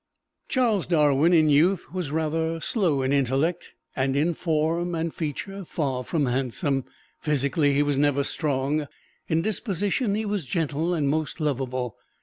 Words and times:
Charles 0.47 0.87
Darwin 0.87 1.31
in 1.31 1.51
youth 1.51 1.93
was 1.93 2.09
rather 2.09 2.59
slow 2.59 3.03
in 3.03 3.13
intellect, 3.13 3.75
and 3.95 4.15
in 4.15 4.33
form 4.33 4.95
and 4.95 5.13
feature 5.13 5.63
far 5.63 6.03
from 6.03 6.25
handsome. 6.25 6.85
Physically 7.19 7.73
he 7.73 7.83
was 7.83 7.99
never 7.99 8.23
strong. 8.23 8.87
In 9.27 9.43
disposition 9.43 10.15
he 10.15 10.25
was 10.25 10.47
gentle 10.47 10.95
and 10.95 11.07
most 11.07 11.39
lovable. 11.39 11.97